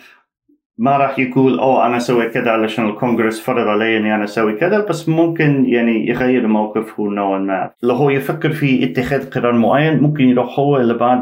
ما 0.77 0.97
راح 0.97 1.19
يقول 1.19 1.59
أوه 1.59 1.85
أنا 1.85 1.97
أسوي 1.97 2.29
كذا 2.29 2.51
علشان 2.51 2.89
الكونغرس 2.89 3.39
فرض 3.41 3.67
علي 3.67 3.97
إني 3.97 4.15
أنا 4.15 4.23
أسوي 4.23 4.53
كذا 4.53 4.85
بس 4.85 5.09
ممكن 5.09 5.65
يعني 5.65 6.07
يغير 6.07 6.47
موقفه 6.47 7.03
نوعا 7.03 7.39
ما 7.39 7.71
لو 7.83 7.95
هو 7.95 8.09
يفكر 8.09 8.49
في 8.49 8.83
اتخاذ 8.83 9.29
قرار 9.29 9.53
معين 9.53 9.99
ممكن 9.99 10.23
يروح 10.23 10.59
هو 10.59 10.77
إلى 10.77 10.93
بعض 10.93 11.21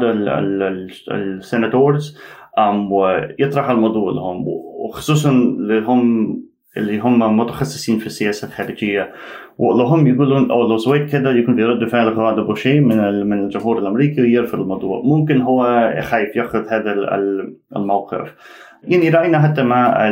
ال 1.12 1.24
senators 1.24 2.18
ويطرح 2.90 3.70
الموضوع 3.70 4.12
لهم 4.12 4.44
وخصوصا 4.84 5.30
اللي 5.30 5.80
هم 5.80 6.36
اللي 6.76 6.98
هم 6.98 7.36
متخصصين 7.36 7.98
في 7.98 8.06
السياسة 8.06 8.48
الخارجية. 8.48 9.12
ولو 9.58 9.84
هم 9.84 10.06
يقولون 10.06 10.50
أو 10.50 10.62
لو 10.62 10.78
سويت 10.78 11.10
كذا 11.10 11.30
يكون 11.30 11.56
في 11.56 11.64
رد 11.64 11.88
فعل 11.88 12.08
غاضب 12.08 12.48
وشيء 12.48 12.80
من 12.80 13.26
من 13.26 13.44
الجمهور 13.44 13.78
الأمريكي 13.78 14.20
ويرفض 14.20 14.60
الموضوع. 14.60 15.02
ممكن 15.04 15.40
هو 15.40 15.90
خايف 16.02 16.36
ياخذ 16.36 16.68
هذا 16.68 16.92
الموقف. 17.76 18.34
يعني 18.84 19.08
رأينا 19.08 19.42
حتى 19.42 19.62
مع 19.62 20.10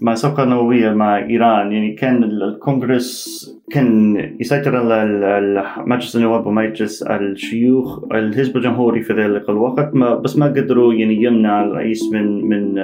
مع 0.00 0.12
الصفقه 0.12 0.42
النووية 0.42 0.90
مع 0.90 1.18
إيران 1.18 1.72
يعني 1.72 1.92
كان 1.92 2.24
الكونغرس 2.24 3.44
كان 3.70 4.16
يسيطر 4.40 4.76
على 4.76 5.64
مجلس 5.78 6.16
النواب 6.16 6.46
ومجلس 6.46 7.02
الشيوخ 7.02 8.04
الحزب 8.12 8.56
الجمهوري 8.56 9.02
في 9.02 9.12
ذلك 9.12 9.48
الوقت 9.48 9.94
ما 9.94 10.14
بس 10.14 10.38
ما 10.38 10.46
قدروا 10.46 10.94
يعني 10.94 11.22
يمنع 11.22 11.64
الرئيس 11.64 12.12
من 12.12 12.48
من 12.48 12.74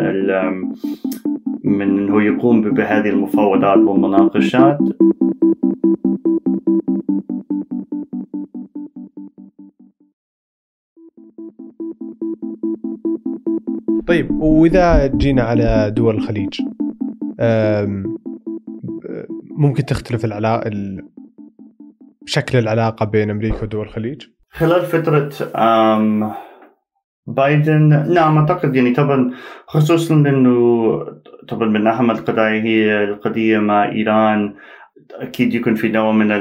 من 1.64 1.98
إنه 1.98 2.22
يقوم 2.22 2.62
بهذه 2.62 3.08
المفاوضات 3.08 3.78
والمناقشات. 3.78 4.78
طيب 14.10 14.30
وإذا 14.30 15.06
جينا 15.06 15.42
على 15.42 15.92
دول 15.96 16.14
الخليج 16.14 16.60
ممكن 19.58 19.84
تختلف 19.86 20.24
العلاقه 20.24 20.70
شكل 22.26 22.58
العلاقة 22.58 23.06
بين 23.06 23.30
أمريكا 23.30 23.62
ودول 23.62 23.86
الخليج؟ 23.86 24.22
خلال 24.50 24.82
فترة 24.82 25.30
بايدن 27.26 28.12
نعم 28.14 28.38
أعتقد 28.38 28.76
يعني 28.76 28.92
طبعا 28.92 29.30
خصوصا 29.66 30.14
إنه 30.14 30.56
طبعا 31.48 31.68
من 31.68 31.86
أهم 31.86 32.10
القضايا 32.10 32.62
هي 32.62 33.04
القضية 33.04 33.58
مع 33.58 33.92
إيران 33.92 34.54
أكيد 35.12 35.54
يكون 35.54 35.74
في 35.74 35.88
نوع 35.88 36.12
من 36.12 36.32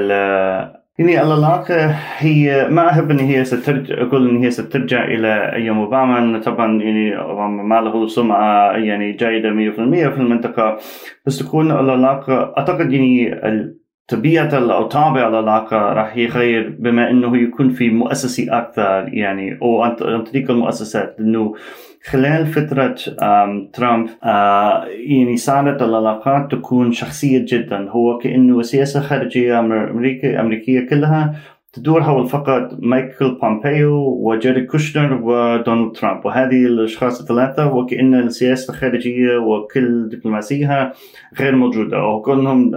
يعني 1.00 1.22
العلاقة 1.22 1.86
هي 2.18 2.68
ما 2.70 2.90
أحب 2.90 3.12
أن 3.12 3.20
هي 3.20 3.46
سترجع 3.46 4.02
أقول 4.02 4.30
أن 4.30 4.44
هي 4.44 4.52
سترجع 4.52 5.06
إلى 5.06 5.54
أيام 5.54 5.80
أوباما. 5.80 6.40
طبعا 6.40 6.82
يعني 6.82 7.18
أوباما 7.18 7.64
ما 7.64 7.82
له 7.82 8.08
سمعة 8.08 8.72
يعني 8.72 9.12
جيدة 9.12 9.50
100% 9.50 10.10
في 10.10 10.18
المنطقة. 10.18 10.78
بس 11.26 11.40
تكون 11.40 11.72
العلاقة 11.72 12.54
أعتقد 12.58 12.94
يعني 12.94 13.34
طبيعة 14.10 14.50
أو 14.54 14.84
طابع 14.84 15.28
العلاقة 15.28 15.78
راح 15.78 16.18
يغير. 16.18 16.76
بما 16.80 17.10
أنه 17.10 17.38
يكون 17.38 17.70
في 17.70 17.90
مؤسسي 17.90 18.50
أكثر 18.50 19.10
يعني 19.14 19.58
أو 19.62 19.82
عن 19.82 20.24
طريق 20.24 20.52
المؤسسات. 20.52 21.16
لأنه 21.20 21.56
خلال 22.10 22.48
فترة 22.48 22.96
ترامب 23.74 24.10
يعني 25.08 25.38
صارت 25.38 25.82
العلاقات 25.82 26.52
تكون 26.52 26.92
شخصية 26.92 27.46
جدا. 27.48 27.90
هو 27.90 28.18
كأنه 28.18 28.60
السياسة 28.60 29.00
الخارجية 29.00 29.60
أمريكا 29.60 30.42
أمريكية 30.42 30.88
كلها 30.90 31.36
تدور 31.74 32.04
حول 32.04 32.28
فقط 32.28 32.78
مايكل 32.80 33.38
بومبيو 33.42 33.96
وجيرد 33.98 34.66
كوشنر 34.66 35.14
ودونالد 35.24 35.92
ترامب. 35.96 36.26
وهذه 36.26 36.66
الأشخاص 36.66 37.22
الثلاثة 37.22 37.74
وكأن 37.74 38.14
السياسة 38.16 38.74
الخارجية 38.74 39.38
وكل 39.38 40.10
دبلوماسيها 40.10 40.94
غير 41.40 41.56
موجودة. 41.56 42.04
وكلهم 42.04 42.72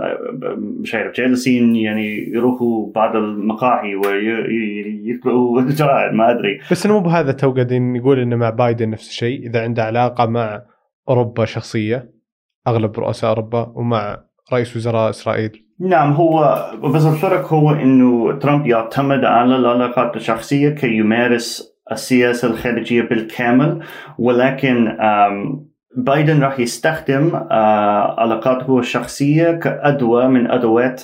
مش 0.80 0.94
عارف 0.94 1.14
جالسين 1.14 1.76
يعني 1.76 2.28
يروحوا 2.28 2.92
بعض 2.92 3.16
المقاهي 3.16 3.94
ويقرأوا 3.94 5.62
جرائد 5.62 6.12
ما 6.12 6.30
أدري. 6.30 6.60
بس 6.70 6.86
مو 6.86 7.00
بهذا 7.00 7.32
تو 7.32 7.52
قاعدين 7.52 7.92
نقول 7.92 8.18
إنه 8.18 8.36
مع 8.36 8.50
بايدن 8.50 8.90
نفس 8.90 9.08
الشيء. 9.08 9.46
إذا 9.46 9.62
عنده 9.62 9.84
علاقة 9.84 10.26
مع 10.26 10.62
أوروبا 11.08 11.44
شخصية 11.44 12.12
أغلب 12.66 12.98
رؤساء 12.98 13.30
أوروبا 13.30 13.72
ومع 13.74 14.24
رئيس 14.52 14.76
وزراء 14.76 15.10
إسرائيل. 15.10 15.66
نعم 15.82 16.12
هو 16.12 16.64
بس 16.82 17.06
الفرق 17.06 17.52
هو 17.52 17.70
إنه 17.70 18.38
ترامب 18.38 18.66
يعتمد 18.66 19.24
على 19.24 19.56
العلاقات 19.56 20.16
الشخصية 20.16 20.68
كي 20.68 20.96
يمارس 20.96 21.76
السياسة 21.92 22.48
الخارجية 22.48 23.02
بالكامل 23.02 23.80
ولكن 24.18 24.96
بايدن 25.96 26.42
راح 26.42 26.60
يستخدم 26.60 27.36
علاقاته 28.18 28.78
الشخصية 28.78 29.50
كأدوة 29.50 30.28
من 30.28 30.50
أدوات 30.50 31.02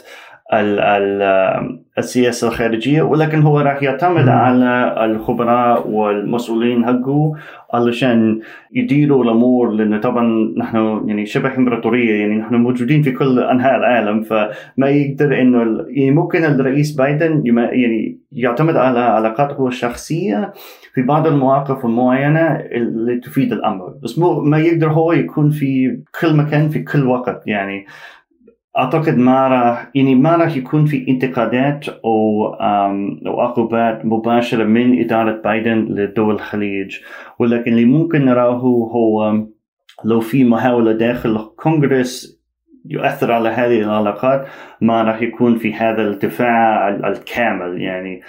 السياسة 1.99 2.49
الخارجية 2.49 3.03
ولكن 3.03 3.43
هو 3.43 3.61
راح 3.61 3.83
يعتمد 3.83 4.29
على 4.29 4.95
الخبراء 5.05 5.89
والمسؤولين 5.89 6.87
حقه 6.87 7.35
علشان 7.73 8.41
يديروا 8.73 9.25
الأمور 9.25 9.71
لأنه 9.71 10.01
طبعا 10.01 10.55
نحن 10.57 11.03
يعني 11.07 11.27
شبه 11.27 11.57
إمبراطورية 11.57 12.21
يعني 12.21 12.35
نحن 12.35 12.55
موجودين 12.55 13.03
في 13.03 13.13
كل 13.13 13.39
أنحاء 13.39 13.77
العالم 13.77 14.23
فما 14.23 14.89
يقدر 14.89 15.41
إنه 15.41 15.85
يعني 15.89 16.11
ممكن 16.11 16.45
الرئيس 16.45 16.93
بايدن 16.93 17.43
يعني 17.47 18.19
يعتمد 18.33 18.77
على 18.77 18.99
علاقاته 18.99 19.69
الشخصية 19.69 20.53
في 20.95 21.03
بعض 21.03 21.27
المواقف 21.27 21.85
المعينة 21.85 22.47
اللي 22.57 23.21
تفيد 23.21 23.53
الأمر. 23.53 23.95
بس 24.03 24.19
ما 24.19 24.59
يقدر 24.59 24.89
هو 24.89 25.13
يكون 25.13 25.51
في 25.51 25.99
كل 26.21 26.37
مكان 26.37 26.69
في 26.69 26.83
كل 26.83 27.07
وقت 27.07 27.43
يعني 27.47 27.87
أعتقد 28.79 29.19
ما 29.19 29.49
راح 29.49 29.91
يعني 29.95 30.15
ما 30.15 30.37
راح 30.37 30.57
يكون 30.57 30.87
في 30.87 31.09
انتقادات 31.09 31.89
أو 31.89 32.47
أو 33.27 33.41
عقوبات 33.41 34.05
مباشرة 34.05 34.65
من 34.65 35.01
إدارة 35.01 35.43
بايدن 35.43 35.79
لدول 35.79 36.35
الخليج. 36.35 36.97
ولكن 37.39 37.73
اللي 37.73 37.85
ممكن 37.85 38.25
نراه 38.25 38.55
هو 38.93 39.45
لو 40.05 40.21
في 40.21 40.45
محاولة 40.45 40.93
داخل 40.93 41.37
الكونغرس 41.37 42.39
يؤثر 42.85 43.33
على 43.33 43.49
هذه 43.49 43.81
العلاقات 43.81 44.47
ما 44.81 45.03
راح 45.03 45.23
يكون 45.23 45.59
في 45.59 45.75
هذا 45.75 46.03
الدفاع 46.03 46.89
الكامل 46.89 47.83
يعني. 47.83 48.21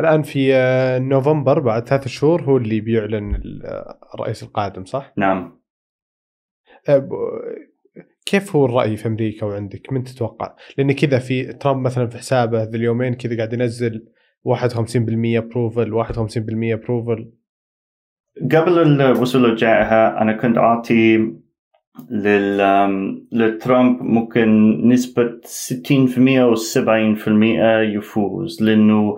الآن 0.00 0.22
في 0.22 0.54
آه، 0.54 0.98
نوفمبر 0.98 1.60
بعد 1.60 1.88
ثلاث 1.88 2.08
شهور 2.08 2.42
هو 2.42 2.56
اللي 2.56 2.80
بيعلن 2.80 3.40
الرئيس 4.14 4.42
القادم 4.42 4.84
صح؟ 4.84 5.12
نعم. 5.16 5.58
أه، 6.88 7.08
كيف 8.30 8.56
هو 8.56 8.64
الرأي 8.64 8.96
في 8.96 9.08
أمريكا 9.08 9.46
وعندك؟ 9.46 9.92
من 9.92 10.04
تتوقع؟ 10.04 10.54
لأن 10.78 10.92
كذا 10.92 11.18
في 11.18 11.52
ترامب 11.52 11.86
مثلا 11.86 12.06
في 12.06 12.18
حسابه 12.18 12.62
ذي 12.62 12.76
اليومين 12.76 13.14
كذا 13.14 13.36
قاعد 13.36 13.52
ينزل 13.52 14.04
51% 14.48 14.56
ابروفل 15.36 16.04
51% 16.04 16.08
ابروفل 16.48 17.32
قبل 18.52 19.02
الوصول 19.02 19.44
الجائحة 19.44 20.22
أنا 20.22 20.32
كنت 20.32 20.58
أعطي 20.58 21.32
لل 22.10 22.58
لترامب 23.32 24.02
ممكن 24.02 24.80
نسبة 24.88 25.40
60% 25.84 26.18
أو 26.18 26.54
70% 26.54 27.28
يفوز 27.96 28.62
لأنه 28.62 29.16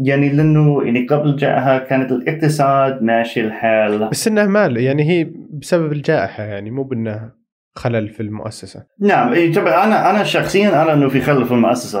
يعني 0.00 0.28
لأنه 0.28 0.82
يعني 0.84 1.06
قبل 1.06 1.28
الجائحة 1.28 1.78
كانت 1.78 2.12
الاقتصاد 2.12 3.02
ماشي 3.02 3.40
الحال. 3.40 4.08
بس 4.08 4.28
إنه 4.28 4.46
مال 4.46 4.76
يعني 4.76 5.02
هي 5.02 5.30
بسبب 5.50 5.92
الجائحة 5.92 6.42
يعني 6.42 6.70
مو 6.70 6.82
بأنه 6.82 7.37
خلل 7.78 8.08
في 8.08 8.20
المؤسسة. 8.20 8.84
نعم 9.00 9.52
طبعا 9.52 9.84
أنا 9.84 10.10
أنا 10.10 10.24
شخصيا 10.24 10.82
أرى 10.82 10.92
إنه 10.92 11.08
في 11.08 11.20
خلل 11.20 11.44
في 11.44 11.52
المؤسسة. 11.52 11.98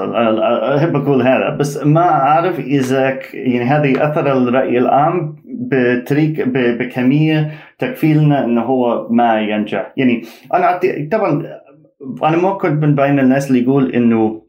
أحب 0.76 0.96
أقول 0.96 1.22
هذا 1.22 1.56
بس 1.60 1.86
ما 1.86 2.08
أعرف 2.10 2.58
إذا 2.58 3.18
يعني 3.34 3.64
هذا 3.64 4.10
أثر 4.10 4.32
الرأي 4.32 4.78
العام 4.78 5.36
بطريق 5.70 6.44
بكمية 6.48 7.50
تكفيلنا 7.78 8.44
إنه 8.44 8.62
هو 8.62 9.08
ما 9.10 9.40
ينجح. 9.40 9.92
يعني 9.96 10.22
أنا 10.54 10.80
طبعا 11.12 11.60
أنا 12.24 12.36
ما 12.36 12.50
كنت 12.50 12.84
من 12.84 12.94
بين 12.94 13.18
الناس 13.18 13.48
اللي 13.50 13.62
يقول 13.62 13.92
إنه 13.92 14.42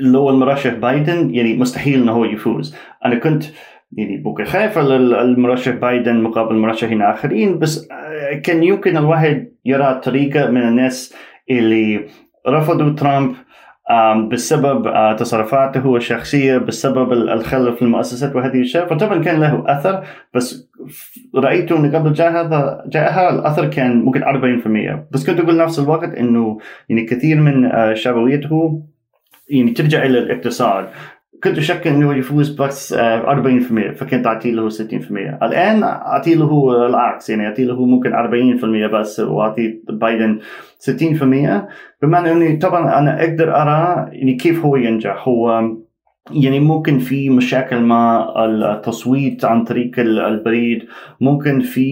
لو 0.00 0.30
المرشح 0.30 0.74
بايدن 0.74 1.34
يعني 1.34 1.56
مستحيل 1.56 2.02
إنه 2.02 2.12
هو 2.12 2.24
يفوز. 2.24 2.76
أنا 3.04 3.14
كنت 3.14 3.44
يعني 3.92 4.16
بوكي 4.16 4.44
خايف 4.44 4.78
المرشح 4.78 5.72
بايدن 5.72 6.22
مقابل 6.22 6.54
مرشحين 6.54 7.02
آخرين 7.02 7.58
بس 7.58 7.88
كان 8.42 8.62
يمكن 8.62 8.96
الواحد 8.96 9.47
يرى 9.68 10.00
طريقة 10.04 10.50
من 10.50 10.62
الناس 10.62 11.14
اللي 11.50 12.06
رفضوا 12.48 12.90
ترامب 12.90 13.34
بسبب 14.30 14.86
آه، 14.86 15.12
تصرفاته 15.12 15.96
الشخصية 15.96 16.58
بسبب 16.58 17.12
الخلل 17.12 17.76
في 17.76 17.82
المؤسسات 17.82 18.36
وهذه 18.36 18.54
الأشياء. 18.54 18.86
فطبعا 18.86 19.22
كان 19.22 19.40
له 19.40 19.64
أثر 19.66 20.04
بس 20.34 20.70
رأيته 21.34 21.76
انه 21.76 21.98
قبل 21.98 22.12
جاء 22.12 22.30
هذا 22.30 22.84
جاءها 22.86 23.30
الأثر 23.30 23.66
كان 23.66 24.04
ممكن 24.04 24.22
40% 24.22 25.06
بس 25.12 25.26
كنت 25.26 25.40
أقول 25.40 25.56
نفس 25.56 25.78
الوقت 25.78 26.14
إنه 26.14 26.58
يعني 26.88 27.04
كثير 27.04 27.40
من 27.40 27.64
آه، 27.64 27.94
شعبويته 27.94 28.82
يعني 29.50 29.70
ترجع 29.70 30.02
إلى 30.02 30.18
الاقتصاد. 30.18 30.88
كنت 31.44 31.58
أشك 31.58 31.86
إنه 31.86 32.14
يفوز 32.14 32.50
بس 32.50 32.94
40% 32.94 32.96
آه، 32.98 33.92
فكنت 33.92 34.26
اعطي 34.26 34.50
له 34.50 34.68
60% 34.68 34.74
الآن 35.42 35.82
اعطي 35.82 36.34
له 36.34 36.86
العكس 36.86 37.30
يعني 37.30 37.46
اعطي 37.46 37.64
له 37.64 37.86
ممكن 37.86 38.12
40% 38.12 38.92
بس 38.92 39.20
واعطي 39.20 39.80
بايدن 39.88 40.38
60% 40.78 41.68
بمعنى 42.02 42.32
اني 42.32 42.56
طبعا 42.56 42.98
أنا 42.98 43.20
أقدر 43.20 43.56
أرى 43.56 44.08
يعني 44.12 44.34
كيف 44.34 44.64
هو 44.64 44.76
ينجح. 44.76 45.28
هو 45.28 45.62
يعني 46.30 46.60
ممكن 46.60 46.98
في 46.98 47.30
مشاكل 47.30 47.80
مع 47.80 48.34
التصويت 48.44 49.44
عن 49.44 49.64
طريق 49.64 49.98
البريد 49.98 50.82
ممكن 51.20 51.60
في 51.60 51.88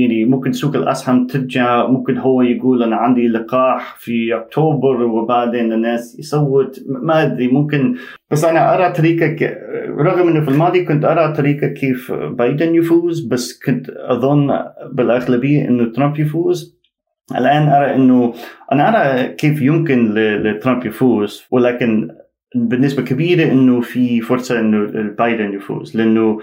يعني 0.00 0.24
ممكن 0.24 0.52
سوق 0.52 0.76
الأسهم 0.76 1.26
ترجع 1.26 1.86
ممكن 1.86 2.18
هو 2.18 2.42
يقول 2.42 2.82
أنا 2.82 2.96
عندي 2.96 3.28
لقاح 3.28 3.96
في 3.98 4.36
أكتوبر 4.36 5.02
وبعدين 5.02 5.72
الناس 5.72 6.18
يصوت 6.18 6.80
ما 6.88 7.22
أدري 7.22 7.48
ممكن. 7.48 7.94
بس 8.30 8.44
أنا 8.44 8.74
أرى 8.74 8.92
طريقة 8.92 9.56
رغم 9.88 10.28
إنه 10.28 10.40
في 10.44 10.50
الماضي 10.50 10.84
كنت 10.84 11.04
أرى 11.04 11.32
طريقة 11.32 11.66
كيف 11.66 12.12
بايدن 12.12 12.74
يفوز 12.74 13.26
بس 13.26 13.62
كنت 13.66 13.90
أظن 13.90 14.58
بالأغلبية 14.92 15.68
إنه 15.68 15.92
ترامب 15.92 16.18
يفوز. 16.18 16.78
الآن 17.38 17.68
أرى 17.68 17.94
إنه 17.94 18.34
أنا 18.72 18.88
أرى 18.88 19.28
كيف 19.28 19.62
يمكن 19.62 20.14
لترامب 20.14 20.86
يفوز 20.86 21.44
ولكن 21.50 22.08
بنسبه 22.54 23.02
كبيرة 23.02 23.52
إنه 23.52 23.80
في 23.80 24.20
فرصة 24.20 24.60
إنه 24.60 24.86
بايدن 25.18 25.54
يفوز 25.54 25.96
لأنه 25.96 26.40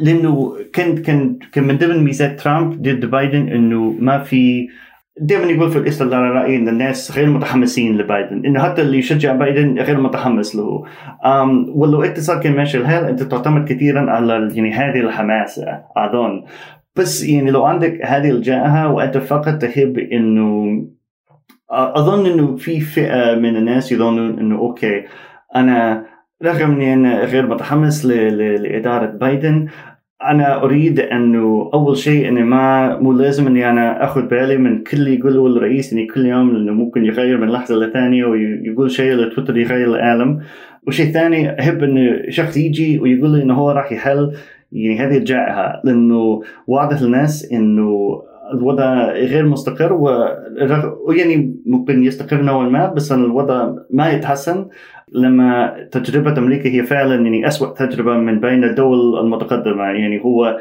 لأنه 0.00 0.56
كان 0.72 0.96
كان 0.96 1.38
كان 1.52 1.64
من 1.64 1.78
ضمن 1.78 2.04
ميزات 2.04 2.40
ترامب 2.40 2.82
ضد 2.82 3.04
بايدن 3.04 3.48
إنه 3.48 3.96
ما 3.98 4.18
في 4.18 4.68
دائما 5.20 5.50
يقول 5.50 5.70
في 5.70 5.78
الاستدلال 5.78 6.14
على 6.14 6.30
رأيي 6.30 6.56
إن 6.56 6.68
الناس 6.68 7.18
غير 7.18 7.30
متحمسين 7.30 7.98
لبايدن 7.98 8.46
إنه 8.46 8.62
حتى 8.62 8.82
اللي 8.82 8.98
يشجع 8.98 9.32
بايدن 9.32 9.78
غير 9.78 10.00
متحمس 10.00 10.56
له. 10.56 10.84
ولو 11.74 12.02
اتصال 12.02 12.40
كان 12.40 12.56
ماشي 12.56 12.78
الحال 12.78 13.04
أنت 13.04 13.22
تعتمد 13.22 13.68
كثيرا 13.68 14.10
على 14.10 14.32
يعني 14.54 14.72
هذه 14.72 15.00
الحماسة 15.00 15.82
اظن 15.96 16.44
بس 16.96 17.24
يعني 17.24 17.50
لو 17.50 17.64
عندك 17.64 18.00
هذه 18.04 18.30
الجائحة 18.30 18.88
وأنت 18.88 19.18
فقط 19.18 19.54
تحب 19.62 19.98
إنه 19.98 20.84
أظن 21.70 22.26
إنه 22.26 22.56
في 22.56 22.80
فئة 22.80 23.34
من 23.34 23.56
الناس 23.56 23.92
يظنون 23.92 24.38
إنه 24.38 24.58
أوكي 24.58 25.04
أنا 25.56 26.06
رغم 26.42 26.70
إني 26.70 26.94
أنا 26.94 27.24
غير 27.24 27.46
متحمس 27.46 28.06
لإدارة 28.06 29.06
بايدن 29.06 29.68
أنا 30.24 30.62
أريد 30.62 31.00
أنه 31.00 31.70
أول 31.74 31.96
شيء 31.96 32.28
اني 32.28 32.42
ما 32.42 32.96
مو 32.98 33.12
لازم 33.12 33.46
إني 33.46 33.70
أنا 33.70 34.04
آخذ 34.04 34.22
بالي 34.22 34.56
من 34.56 34.82
كل 34.82 34.96
اللي 34.96 35.18
يقوله 35.18 35.46
الرئيس 35.46 35.92
اني 35.92 36.06
كل 36.06 36.26
يوم 36.26 36.56
لأنه 36.56 36.72
ممكن 36.72 37.04
يغير 37.04 37.38
من 37.38 37.48
لحظة 37.48 37.74
لثانية 37.74 38.24
ويقول 38.24 38.90
شيء 38.90 39.12
لتويتر 39.14 39.56
يغير 39.56 39.88
العالم. 39.94 40.40
وشيء 40.86 41.12
ثاني 41.12 41.60
أحب 41.60 41.82
إنه 41.82 42.22
شخص 42.28 42.56
يجي 42.56 42.98
ويقول 42.98 43.30
لي 43.30 43.42
إنه 43.42 43.54
هو 43.54 43.70
راح 43.70 43.92
يحل 43.92 44.32
يعني 44.72 44.98
هذه 44.98 45.16
الجائحة 45.18 45.80
لأنه 45.84 46.42
واضح 46.66 47.02
للناس 47.02 47.52
إنه 47.52 48.22
الوضع 48.54 49.12
غير 49.12 49.46
مستقر 49.46 49.92
ويعني 51.06 51.56
ممكن 51.66 52.04
يستقر 52.04 52.42
نوعا 52.42 52.68
ما 52.68 52.86
بس 52.86 53.12
الوضع 53.12 53.74
ما 53.90 54.10
يتحسن. 54.10 54.66
لما 55.14 55.76
تجربة 55.92 56.38
أمريكا 56.38 56.68
هي 56.68 56.82
فعلا 56.82 57.14
يعني 57.14 57.46
أسوأ 57.46 57.74
تجربة 57.74 58.16
من 58.16 58.40
بين 58.40 58.64
الدول 58.64 59.18
المتقدمة. 59.18 59.84
يعني 59.84 60.24
هو 60.24 60.58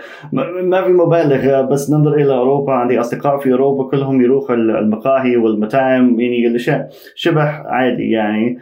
ما 0.63 0.81
في 0.81 0.91
مبالغة 0.91 1.61
بس 1.61 1.91
ننظر 1.91 2.13
إلى 2.13 2.33
أوروبا. 2.33 2.73
عندي 2.73 2.99
أصدقاء 2.99 3.37
في 3.37 3.51
أوروبا 3.51 3.89
كلهم 3.89 4.21
يروحوا 4.21 4.55
المقاهي 4.55 5.37
والمطاعم 5.37 6.19
يعني 6.19 6.47
الأشياء 6.47 6.89
شبه 7.15 7.43
عادي 7.43 8.09
يعني. 8.09 8.57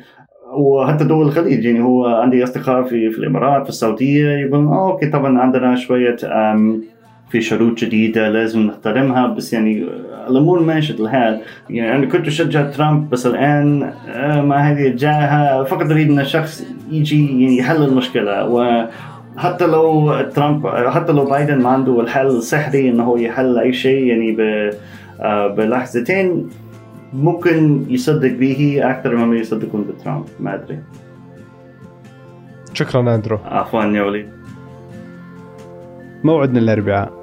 وحتى 0.53 1.03
دول 1.03 1.25
الخليج 1.25 1.65
يعني 1.65 1.81
هو 1.83 2.05
عندي 2.05 2.43
أصدقاء 2.43 2.83
في 2.83 3.09
في 3.09 3.17
الإمارات 3.17 3.63
في 3.63 3.69
السعودية 3.69 4.27
يقولون 4.27 4.67
أوكي 4.67 5.09
طبعا 5.09 5.39
عندنا 5.39 5.75
شوية 5.75 6.15
في 7.31 7.41
شروط 7.41 7.79
جديدة 7.79 8.29
لازم 8.29 8.59
نحترمها 8.59 9.27
بس 9.27 9.53
يعني 9.53 9.87
الأمور 10.27 10.63
ماشية 10.63 10.93
الحال. 10.93 11.41
يعني 11.69 11.95
أنا 11.95 12.05
كنت 12.05 12.27
أشجع 12.27 12.69
ترامب 12.69 13.09
بس 13.09 13.25
الآن 13.25 13.93
آه، 14.07 14.41
مع 14.41 14.57
هذه 14.57 14.87
الجائحة 14.87 15.63
فقط 15.63 15.91
أريد 15.91 16.09
أن 16.11 16.19
الشخص 16.19 16.67
يجي 16.91 17.41
يعني 17.41 17.57
يحل 17.57 17.83
المشكلة. 17.83 18.47
وحتى 18.47 19.65
لو 19.67 20.21
ترامب 20.21 20.67
حتى 20.67 21.11
لو 21.11 21.25
بايدن 21.25 21.61
ما 21.61 21.69
عنده 21.69 22.01
الحل 22.01 22.27
السحري 22.27 22.89
إنه 22.89 23.03
هو 23.03 23.17
يحل 23.17 23.57
أي 23.57 23.73
شيء 23.73 24.03
يعني 24.05 24.37
آه، 25.21 25.47
بلحظتين 25.47 26.49
ممكن 27.13 27.85
يصدق 27.89 28.31
به 28.31 28.79
أكثر 28.83 29.15
مما 29.15 29.35
يصدقون 29.35 29.83
بترامب. 29.83 30.25
ما 30.39 30.55
أدري. 30.55 30.79
شكرا 32.73 33.15
أندرو. 33.15 33.39
عفوا 33.45 33.83
يا 33.83 34.03
وليد. 34.03 34.29
موعدنا 36.23 36.59
الأربعاء. 36.59 37.20